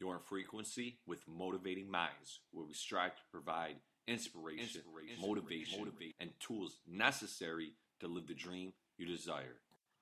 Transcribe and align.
You're 0.00 0.14
in 0.14 0.20
frequency 0.20 0.96
with 1.06 1.28
motivating 1.28 1.90
minds, 1.90 2.40
where 2.52 2.64
we 2.64 2.72
strive 2.72 3.14
to 3.16 3.22
provide 3.30 3.76
inspiration, 4.08 4.64
inspiration 4.64 5.20
motivation, 5.20 5.78
motivation, 5.78 6.14
and 6.18 6.30
tools 6.40 6.78
necessary 6.88 7.74
to 8.00 8.08
live 8.08 8.26
the 8.26 8.32
dream 8.32 8.72
you 8.96 9.04
desire. 9.04 9.58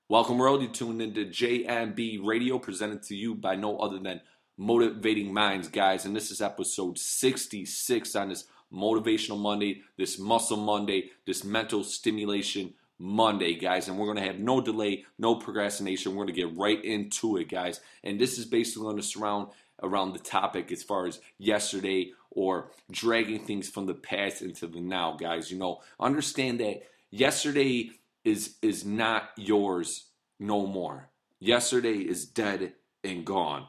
Welcome, 0.08 0.38
world. 0.38 0.62
You 0.62 0.68
tuned 0.68 1.02
into 1.02 1.24
JMB 1.24 2.24
Radio, 2.24 2.60
presented 2.60 3.02
to 3.04 3.16
you 3.16 3.34
by 3.34 3.56
no 3.56 3.76
other 3.78 3.98
than 3.98 4.20
Motivating 4.56 5.34
Minds, 5.34 5.66
guys. 5.66 6.04
And 6.04 6.14
this 6.14 6.30
is 6.30 6.40
episode 6.40 6.96
66 6.96 8.14
on 8.14 8.28
this 8.28 8.44
Motivational 8.72 9.40
Monday, 9.40 9.82
this 9.96 10.16
Muscle 10.16 10.58
Monday, 10.58 11.10
this 11.26 11.42
Mental 11.42 11.82
Stimulation 11.82 12.72
Monday, 13.00 13.54
guys. 13.54 13.88
And 13.88 13.98
we're 13.98 14.06
going 14.06 14.18
to 14.18 14.32
have 14.32 14.38
no 14.38 14.60
delay, 14.60 15.06
no 15.18 15.34
procrastination. 15.34 16.12
We're 16.12 16.24
going 16.24 16.34
to 16.36 16.40
get 16.46 16.56
right 16.56 16.84
into 16.84 17.36
it, 17.38 17.48
guys. 17.48 17.80
And 18.04 18.20
this 18.20 18.38
is 18.38 18.44
basically 18.44 18.84
going 18.84 18.96
to 18.96 19.02
surround 19.02 19.48
around 19.82 20.12
the 20.12 20.18
topic 20.18 20.72
as 20.72 20.82
far 20.82 21.06
as 21.06 21.20
yesterday 21.38 22.12
or 22.30 22.70
dragging 22.90 23.44
things 23.44 23.68
from 23.68 23.86
the 23.86 23.94
past 23.94 24.42
into 24.42 24.66
the 24.66 24.80
now, 24.80 25.16
guys. 25.16 25.50
You 25.50 25.58
know, 25.58 25.80
understand 25.98 26.60
that 26.60 26.82
yesterday 27.10 27.90
is 28.24 28.56
is 28.62 28.84
not 28.84 29.30
yours 29.36 30.06
no 30.38 30.66
more. 30.66 31.08
Yesterday 31.40 31.98
is 31.98 32.26
dead 32.26 32.74
and 33.04 33.24
gone. 33.24 33.66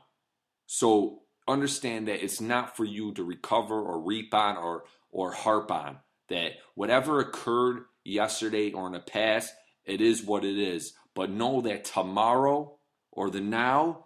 So 0.66 1.22
understand 1.48 2.08
that 2.08 2.24
it's 2.24 2.42
not 2.42 2.76
for 2.76 2.86
you 2.86 3.14
to 3.14 3.24
recover 3.24 3.80
or 3.80 4.00
reap 4.00 4.34
on 4.34 4.58
or 4.58 4.84
or 5.12 5.32
harp 5.32 5.72
on. 5.72 5.98
That 6.30 6.54
whatever 6.76 7.20
occurred 7.20 7.86
yesterday 8.04 8.72
or 8.72 8.88
in 8.88 8.94
the 8.94 9.00
past, 9.00 9.54
it 9.86 10.02
is 10.02 10.24
what 10.24 10.46
it 10.46 10.58
is. 10.58 10.94
But 11.16 11.32
know 11.32 11.62
that 11.62 11.86
tomorrow 11.86 12.78
or 13.12 13.30
the 13.30 13.42
now 13.42 14.06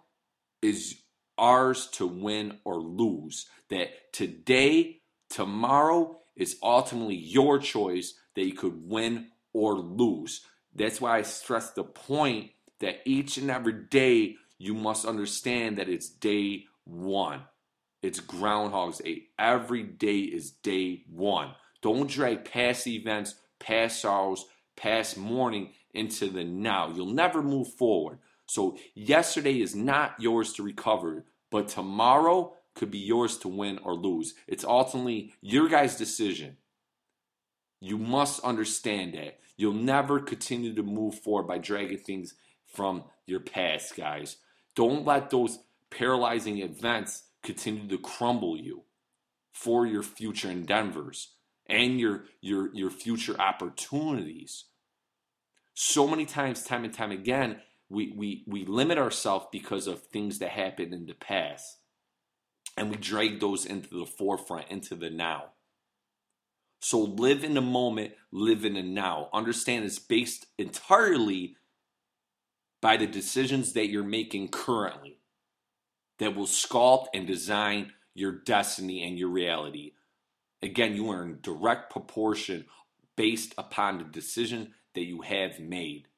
is 0.62 0.96
ours 1.38 1.88
to 1.92 2.06
win 2.06 2.58
or 2.64 2.76
lose. 2.80 3.46
That 3.70 4.12
today, 4.12 5.00
tomorrow 5.30 6.18
is 6.36 6.56
ultimately 6.62 7.16
your 7.16 7.58
choice 7.58 8.14
that 8.34 8.44
you 8.44 8.54
could 8.54 8.88
win 8.88 9.28
or 9.52 9.74
lose. 9.74 10.44
That's 10.74 11.00
why 11.00 11.18
I 11.18 11.22
stress 11.22 11.70
the 11.70 11.84
point 11.84 12.50
that 12.80 13.00
each 13.04 13.36
and 13.36 13.50
every 13.50 13.72
day 13.72 14.36
you 14.58 14.74
must 14.74 15.06
understand 15.06 15.78
that 15.78 15.88
it's 15.88 16.08
day 16.08 16.64
one. 16.84 17.42
It's 18.02 18.20
Groundhog's 18.20 18.98
Day. 18.98 19.28
Every 19.38 19.82
day 19.82 20.18
is 20.18 20.50
day 20.50 21.04
one. 21.08 21.52
Don't 21.80 22.10
drag 22.10 22.44
past 22.44 22.86
events, 22.86 23.36
past 23.58 24.00
sorrows, 24.00 24.44
past 24.76 25.16
mourning 25.16 25.72
into 25.94 26.28
the 26.28 26.44
now. 26.44 26.90
You'll 26.94 27.14
never 27.14 27.42
move 27.42 27.72
forward. 27.74 28.18
So, 28.46 28.76
yesterday 28.94 29.60
is 29.60 29.74
not 29.74 30.14
yours 30.18 30.52
to 30.54 30.62
recover, 30.62 31.24
but 31.50 31.68
tomorrow 31.68 32.54
could 32.74 32.90
be 32.90 32.98
yours 32.98 33.38
to 33.38 33.48
win 33.48 33.78
or 33.78 33.94
lose. 33.94 34.34
It's 34.46 34.64
ultimately 34.64 35.32
your 35.40 35.68
guys' 35.68 35.96
decision. 35.96 36.56
You 37.80 37.98
must 37.98 38.40
understand 38.44 39.14
that. 39.14 39.38
You'll 39.56 39.74
never 39.74 40.18
continue 40.18 40.74
to 40.74 40.82
move 40.82 41.18
forward 41.20 41.46
by 41.46 41.58
dragging 41.58 41.98
things 41.98 42.34
from 42.66 43.04
your 43.26 43.40
past, 43.40 43.96
guys. 43.96 44.38
Don't 44.74 45.04
let 45.04 45.30
those 45.30 45.60
paralyzing 45.90 46.58
events 46.58 47.24
continue 47.42 47.88
to 47.88 47.98
crumble 47.98 48.56
you 48.56 48.82
for 49.52 49.86
your 49.86 50.02
future 50.02 50.50
endeavors 50.50 51.34
and 51.66 52.00
your 52.00 52.24
your 52.40 52.74
your 52.74 52.90
future 52.90 53.40
opportunities. 53.40 54.64
So 55.74 56.06
many 56.06 56.26
times, 56.26 56.64
time 56.64 56.84
and 56.84 56.92
time 56.92 57.12
again, 57.12 57.60
we 57.88 58.12
we 58.16 58.44
we 58.46 58.64
limit 58.64 58.98
ourselves 58.98 59.46
because 59.52 59.86
of 59.86 60.02
things 60.02 60.38
that 60.38 60.50
happened 60.50 60.92
in 60.92 61.06
the 61.06 61.14
past, 61.14 61.78
and 62.76 62.90
we 62.90 62.96
drag 62.96 63.40
those 63.40 63.66
into 63.66 63.98
the 63.98 64.06
forefront, 64.06 64.68
into 64.70 64.94
the 64.94 65.10
now. 65.10 65.50
So 66.80 67.00
live 67.00 67.44
in 67.44 67.54
the 67.54 67.62
moment, 67.62 68.12
live 68.30 68.64
in 68.64 68.74
the 68.74 68.82
now. 68.82 69.30
Understand 69.32 69.84
it's 69.84 69.98
based 69.98 70.46
entirely 70.58 71.56
by 72.82 72.98
the 72.98 73.06
decisions 73.06 73.72
that 73.72 73.88
you're 73.88 74.04
making 74.04 74.48
currently 74.48 75.18
that 76.18 76.36
will 76.36 76.46
sculpt 76.46 77.06
and 77.14 77.26
design 77.26 77.92
your 78.14 78.32
destiny 78.32 79.02
and 79.02 79.18
your 79.18 79.30
reality. 79.30 79.92
Again, 80.62 80.94
you 80.94 81.10
are 81.10 81.22
in 81.22 81.38
direct 81.40 81.90
proportion 81.90 82.66
based 83.16 83.54
upon 83.56 83.98
the 83.98 84.04
decision 84.04 84.74
that 84.94 85.04
you 85.04 85.22
have 85.22 85.58
made, 85.58 86.08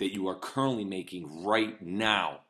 that 0.00 0.12
you 0.12 0.26
are 0.28 0.34
currently 0.34 0.84
making 0.84 1.44
right 1.44 1.80
now. 1.80 2.40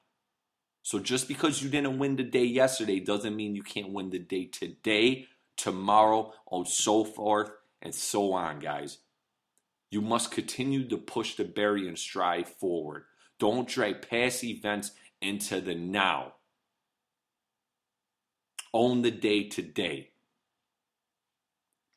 So 0.83 0.99
just 0.99 1.29
because 1.29 1.63
you 1.63 1.69
didn't 1.69 1.99
win 1.99 2.17
the 2.17 2.23
day 2.23 2.45
yesterday 2.45 3.01
doesn't 3.01 3.37
mean 3.37 3.55
you 3.55 3.63
can't 3.63 3.93
win 3.93 4.11
the 4.11 4.19
day 4.19 4.47
today, 4.47 5.27
tomorrow, 5.57 6.33
and 6.51 6.67
so 6.67 7.05
forth 7.05 7.51
and 7.83 7.95
so 7.95 8.33
on, 8.33 8.61
guys. 8.61 8.99
You 9.91 10.01
must 10.01 10.31
continue 10.31 10.89
to 10.89 10.97
push 10.97 11.35
the 11.35 11.45
barrier 11.45 11.89
and 11.89 11.99
strive 11.99 12.49
forward. 12.49 13.05
Don't 13.41 13.69
drag 13.69 14.09
past 14.09 14.45
events 14.45 14.93
into 15.21 15.61
the 15.61 15.75
now. 15.75 16.35
Own 18.73 19.03
the 19.03 19.11
day 19.11 19.49
today. 19.49 20.11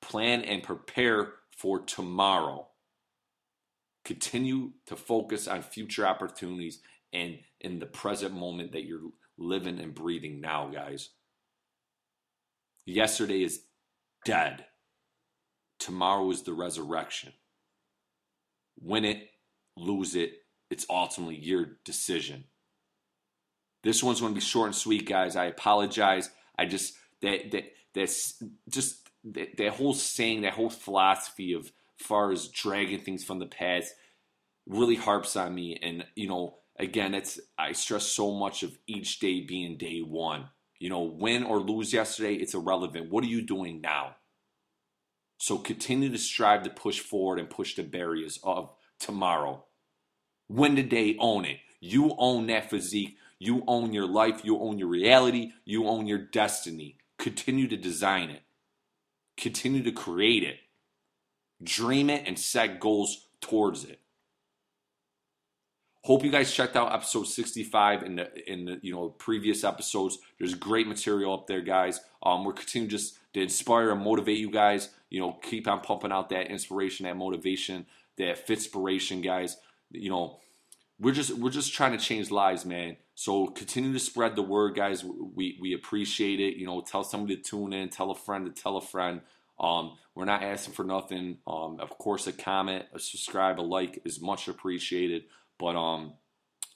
Plan 0.02 0.42
and 0.42 0.64
prepare 0.64 1.34
for 1.56 1.80
tomorrow. 1.80 2.68
Continue 4.06 4.72
to 4.88 4.96
focus 4.96 5.48
on 5.48 5.62
future 5.62 6.06
opportunities 6.06 6.80
and 7.14 7.40
in 7.62 7.80
the 7.80 7.86
present 7.86 8.34
moment 8.34 8.74
that 8.74 8.86
you're 8.86 9.12
living 9.38 9.80
and 9.80 9.94
breathing 9.94 10.42
now, 10.42 10.68
guys. 10.68 11.10
Yesterday 12.86 13.44
is 13.44 13.62
dead. 14.26 14.66
Tomorrow 15.80 16.30
is 16.32 16.42
the 16.42 16.54
resurrection. 16.54 17.34
Win 18.80 19.06
it, 19.06 19.30
lose 19.78 20.16
it, 20.16 20.34
it's 20.70 20.86
ultimately 20.90 21.38
your 21.38 21.78
decision. 21.86 22.46
This 23.84 24.02
one's 24.02 24.22
going 24.22 24.34
to 24.34 24.40
be 24.40 24.46
short 24.46 24.68
and 24.68 24.76
sweet, 24.76 25.08
guys. 25.08 25.36
I 25.36 25.46
apologize. 25.46 26.30
I 26.58 26.66
just 26.66 26.96
that 27.22 27.52
that 27.52 27.66
that's 27.94 28.42
just 28.70 29.08
that, 29.26 29.58
that 29.58 29.74
whole 29.74 29.94
saying, 29.94 30.42
that 30.42 30.54
whole 30.54 30.70
philosophy 30.70 31.54
of 31.54 31.72
far 32.04 32.32
as 32.32 32.50
dragging 32.50 33.00
things 33.00 33.24
from 33.24 33.40
the 33.40 33.46
past 33.46 33.94
really 34.68 34.96
harps 34.96 35.36
on 35.36 35.54
me. 35.54 35.80
And 35.82 36.06
you 36.16 36.28
know, 36.28 36.58
again, 36.80 37.14
it's 37.14 37.40
I 37.58 37.72
stress 37.74 38.06
so 38.06 38.32
much 38.32 38.64
of 38.64 38.78
each 38.88 39.20
day 39.20 39.42
being 39.42 39.78
day 39.78 40.00
one. 40.00 40.50
You 40.80 40.90
know, 40.90 41.02
win 41.02 41.44
or 41.44 41.60
lose 41.60 41.94
yesterday, 41.94 42.36
it's 42.36 42.54
irrelevant. 42.54 43.10
What 43.10 43.24
are 43.24 43.28
you 43.28 43.42
doing 43.42 43.82
now? 43.82 44.16
So 45.38 45.58
continue 45.58 46.10
to 46.10 46.18
strive 46.18 46.64
to 46.64 46.70
push 46.70 47.00
forward 47.00 47.40
and 47.40 47.50
push 47.50 47.76
the 47.76 47.84
barriers 47.84 48.40
of 48.44 48.70
tomorrow. 49.00 49.66
Win 50.50 50.76
the 50.76 50.84
day, 50.84 51.16
own 51.20 51.46
it. 51.46 51.58
You 51.80 52.16
own 52.18 52.48
that 52.48 52.70
physique. 52.70 53.18
You 53.40 53.64
own 53.68 53.92
your 53.92 54.08
life. 54.08 54.46
You 54.46 54.60
own 54.60 54.80
your 54.80 54.88
reality. 54.88 55.52
You 55.66 55.88
own 55.88 56.08
your 56.08 56.20
destiny. 56.20 56.98
Continue 57.18 57.68
to 57.68 57.76
design 57.76 58.30
it. 58.30 58.42
Continue 59.36 59.84
to 59.84 59.92
create 59.92 60.44
it. 60.44 60.60
Dream 61.64 62.10
it 62.10 62.24
and 62.28 62.38
set 62.38 62.80
goals 62.80 63.28
towards 63.42 63.86
it. 63.86 64.00
Hope 66.06 66.26
you 66.26 66.32
guys 66.32 66.54
checked 66.54 66.76
out 66.76 66.94
episode 66.94 67.28
65 67.28 68.04
in 68.04 68.16
the 68.18 68.52
in 68.52 68.66
the 68.66 68.80
you 68.82 68.94
know 68.94 69.10
previous 69.10 69.64
episodes. 69.64 70.18
There's 70.38 70.54
great 70.54 70.86
material 70.86 71.34
up 71.34 71.48
there, 71.48 71.62
guys. 71.62 72.02
Um, 72.22 72.44
we're 72.44 72.54
continuing 72.54 72.90
just 72.90 73.18
to 73.34 73.42
inspire 73.42 73.92
and 73.92 74.02
motivate 74.04 74.38
you 74.38 74.52
guys. 74.52 74.90
You 75.10 75.22
know, 75.22 75.40
keep 75.42 75.66
on 75.68 75.80
pumping 75.80 76.12
out 76.12 76.30
that 76.30 76.48
inspiration, 76.48 77.06
that 77.06 77.16
motivation, 77.16 77.86
that 78.18 78.50
inspiration, 78.50 79.22
guys. 79.22 79.56
You 79.92 80.10
know, 80.10 80.40
we're 81.00 81.14
just 81.14 81.38
we're 81.38 81.52
just 81.52 81.74
trying 81.74 81.98
to 81.98 82.04
change 82.04 82.32
lives, 82.32 82.66
man. 82.66 82.98
So 83.16 83.48
continue 83.48 83.94
to 83.94 84.00
spread 84.00 84.36
the 84.36 84.42
word, 84.42 84.76
guys. 84.76 85.04
We 85.04 85.58
we 85.62 85.74
appreciate 85.74 86.42
it. 86.42 86.58
You 86.58 86.66
know, 86.66 86.82
tell 86.82 87.06
somebody 87.06 87.38
to 87.38 87.42
tune 87.42 87.72
in, 87.72 87.90
tell 87.90 88.12
a 88.12 88.16
friend 88.16 88.46
to 88.46 88.62
tell 88.62 88.76
a 88.76 88.82
friend. 88.82 89.22
Um, 89.60 89.98
we're 90.16 90.26
not 90.26 90.44
asking 90.44 90.74
for 90.74 90.84
nothing. 90.84 91.38
Um, 91.48 91.80
of 91.80 91.98
course, 91.98 92.28
a 92.28 92.34
comment, 92.34 92.86
a 92.94 93.00
subscribe, 93.00 93.60
a 93.60 93.62
like 93.62 94.02
is 94.06 94.22
much 94.22 94.48
appreciated. 94.48 95.24
But 95.58 95.76
um, 95.76 96.14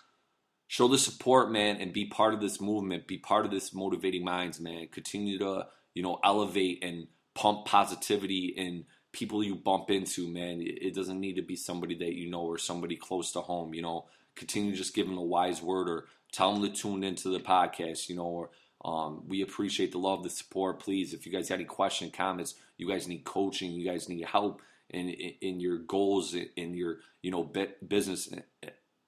show 0.68 0.88
the 0.88 0.98
support, 0.98 1.50
man, 1.50 1.76
and 1.76 1.92
be 1.92 2.04
part 2.04 2.34
of 2.34 2.40
this 2.40 2.60
movement. 2.60 3.06
Be 3.06 3.18
part 3.18 3.44
of 3.44 3.50
this 3.50 3.74
motivating 3.74 4.24
minds, 4.24 4.60
man. 4.60 4.88
Continue 4.92 5.38
to 5.38 5.66
you 5.94 6.02
know 6.02 6.18
elevate 6.22 6.84
and 6.84 7.06
pump 7.34 7.64
positivity 7.64 8.54
in 8.56 8.84
people 9.14 9.42
you 9.42 9.54
bump 9.54 9.90
into, 9.90 10.28
man. 10.28 10.60
It 10.60 10.94
doesn't 10.94 11.20
need 11.20 11.36
to 11.36 11.42
be 11.42 11.56
somebody 11.56 11.94
that 11.96 12.14
you 12.14 12.28
know 12.30 12.42
or 12.42 12.58
somebody 12.58 12.96
close 12.96 13.32
to 13.32 13.40
home. 13.40 13.72
You 13.72 13.82
know, 13.82 14.04
continue 14.34 14.76
just 14.76 14.94
give 14.94 15.06
them 15.08 15.16
a 15.16 15.22
wise 15.22 15.62
word 15.62 15.88
or 15.88 16.04
tell 16.32 16.52
them 16.52 16.62
to 16.62 16.68
tune 16.68 17.02
into 17.04 17.30
the 17.30 17.40
podcast, 17.40 18.08
you 18.10 18.16
know, 18.16 18.26
or 18.26 18.50
Um, 18.84 19.22
we 19.26 19.40
appreciate 19.40 19.92
the 19.92 19.98
love, 19.98 20.22
the 20.22 20.28
support. 20.28 20.78
Please, 20.78 21.14
if 21.14 21.24
you 21.24 21.32
guys 21.32 21.48
have 21.48 21.58
any 21.58 21.64
question, 21.64 22.10
comments, 22.10 22.54
you 22.76 22.86
guys 22.86 23.08
need 23.08 23.24
coaching, 23.24 23.72
you 23.72 23.84
guys 23.90 24.10
need 24.10 24.26
help 24.26 24.60
in 24.90 25.08
in, 25.08 25.32
in 25.40 25.60
your 25.60 25.78
goals, 25.78 26.34
in 26.34 26.74
your 26.74 26.98
you 27.22 27.30
know 27.30 27.50
business, 27.88 28.28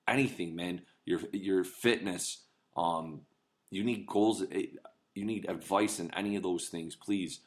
anything, 0.09 0.57
man. 0.57 0.81
Your 1.05 1.21
your 1.33 1.63
fitness. 1.65 2.45
Um, 2.75 3.27
you 3.71 3.85
need 3.85 4.07
goals. 4.07 4.43
Eh, 4.51 4.69
you 5.15 5.25
need 5.25 5.45
advice 5.49 6.01
in 6.01 6.11
any 6.15 6.37
of 6.37 6.43
those 6.43 6.69
things. 6.69 6.97
Please 6.97 7.41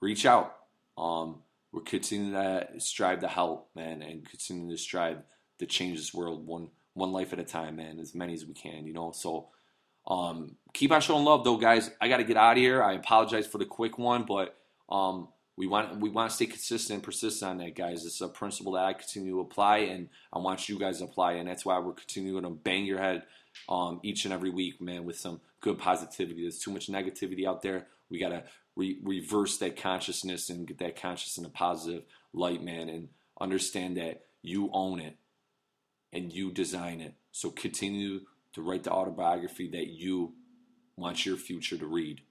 reach 0.00 0.26
out. 0.26 0.56
Um, 0.96 1.42
we're 1.72 1.82
continuing 1.82 2.32
to 2.32 2.80
strive 2.80 3.20
to 3.20 3.28
help, 3.28 3.70
man, 3.74 4.02
and 4.02 4.28
continuing 4.28 4.70
to 4.70 4.78
strive 4.78 5.18
to 5.58 5.66
change 5.66 5.98
this 5.98 6.14
world 6.14 6.46
one 6.46 6.68
one 6.94 7.12
life 7.12 7.32
at 7.32 7.38
a 7.38 7.44
time, 7.44 7.76
man. 7.76 7.98
As 7.98 8.14
many 8.14 8.34
as 8.34 8.44
we 8.44 8.54
can, 8.54 8.86
you 8.86 8.92
know. 8.92 9.12
So 9.12 9.48
um, 10.06 10.56
keep 10.72 10.90
on 10.90 11.00
showing 11.00 11.24
love, 11.24 11.44
though, 11.44 11.58
guys. 11.58 11.90
I 12.00 12.08
got 12.08 12.16
to 12.18 12.24
get 12.24 12.36
out 12.36 12.52
of 12.52 12.58
here. 12.58 12.82
I 12.82 12.94
apologize 12.94 13.46
for 13.46 13.58
the 13.58 13.66
quick 13.66 13.98
one, 13.98 14.24
but 14.24 14.56
um, 14.88 15.28
we 15.56 15.66
want 15.66 16.00
we 16.00 16.08
want 16.08 16.30
to 16.30 16.36
stay 16.36 16.46
consistent 16.46 16.96
and 16.96 17.02
persistent 17.02 17.50
on 17.50 17.58
that, 17.58 17.76
guys. 17.76 18.06
It's 18.06 18.20
a 18.20 18.28
principle 18.28 18.72
that 18.72 18.84
I 18.84 18.92
continue 18.94 19.32
to 19.32 19.40
apply, 19.40 19.78
and 19.78 20.08
I 20.32 20.38
want 20.38 20.68
you 20.68 20.78
guys 20.78 20.98
to 20.98 21.04
apply, 21.04 21.32
and 21.34 21.48
that's 21.48 21.64
why 21.64 21.78
we're 21.78 21.92
continuing 21.92 22.44
to 22.44 22.50
bang 22.50 22.84
your 22.84 22.98
head 22.98 23.24
um, 23.68 24.00
each 24.02 24.24
and 24.24 24.32
every 24.32 24.50
week, 24.50 24.80
man, 24.80 25.04
with 25.04 25.18
some 25.18 25.40
good 25.60 25.78
positivity. 25.78 26.42
There's 26.42 26.60
too 26.60 26.70
much 26.70 26.86
negativity 26.88 27.46
out 27.46 27.62
there. 27.62 27.88
We 28.08 28.18
gotta 28.18 28.44
re- 28.78 28.98
reverse 29.02 29.58
that 29.58 29.76
consciousness 29.76 30.48
and 30.48 30.66
get 30.66 30.78
that 30.78 31.00
consciousness 31.00 31.38
in 31.38 31.44
a 31.44 31.52
positive 31.52 32.04
light, 32.32 32.62
man, 32.62 32.88
and 32.88 33.08
understand 33.40 33.96
that 33.96 34.22
you 34.40 34.70
own 34.72 35.00
it 35.00 35.16
and 36.12 36.32
you 36.32 36.52
design 36.52 37.00
it. 37.00 37.14
So 37.32 37.50
continue 37.50 38.20
to 38.54 38.62
write 38.62 38.84
the 38.84 38.92
autobiography 38.92 39.68
that 39.70 39.88
you 39.88 40.32
want 40.96 41.26
your 41.26 41.36
future 41.36 41.76
to 41.76 41.86
read. 41.86 42.22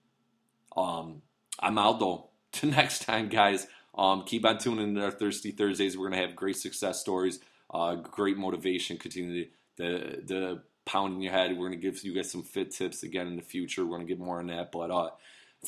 Um, 0.75 1.21
I'm 1.59 1.77
out 1.77 1.99
though. 1.99 2.29
To 2.53 2.65
next 2.65 3.03
time, 3.03 3.27
guys. 3.27 3.67
Um, 3.95 4.23
keep 4.23 4.45
on 4.45 4.57
tuning 4.57 4.95
in 4.95 5.03
our 5.03 5.11
Thirsty 5.11 5.51
Thursdays. 5.51 5.97
We're 5.97 6.09
gonna 6.09 6.25
have 6.25 6.35
great 6.35 6.55
success 6.55 7.01
stories, 7.01 7.39
uh, 7.71 7.95
great 7.95 8.37
motivation. 8.37 8.97
Continue 8.97 9.47
the 9.75 10.23
the 10.25 10.63
pound 10.85 11.13
in 11.13 11.21
your 11.21 11.33
head. 11.33 11.55
We're 11.55 11.67
gonna 11.67 11.81
give 11.81 12.01
you 12.03 12.15
guys 12.15 12.31
some 12.31 12.43
fit 12.43 12.71
tips 12.71 13.03
again 13.03 13.27
in 13.27 13.35
the 13.35 13.43
future. 13.43 13.85
We're 13.85 13.97
gonna 13.97 14.07
get 14.07 14.17
more 14.17 14.39
on 14.39 14.47
that. 14.47 14.71
But 14.71 14.89
uh, 14.91 15.09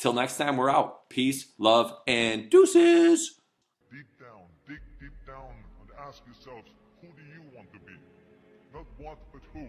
until 0.00 0.14
next 0.14 0.38
time, 0.38 0.56
we're 0.56 0.70
out. 0.70 1.10
Peace, 1.10 1.52
love, 1.58 1.92
and 2.06 2.48
deuces. 2.48 3.38
Deep 3.92 4.06
down, 4.18 4.46
dig 4.66 4.80
deep 4.98 5.12
down, 5.26 5.52
and 5.78 5.90
ask 6.08 6.22
yourselves, 6.24 6.70
who 7.02 7.08
do 7.08 7.22
you 7.22 7.42
want 7.54 7.70
to 7.74 7.78
be? 7.80 7.92
Not 8.72 8.86
what, 8.96 9.18
but 9.30 9.42
who. 9.52 9.68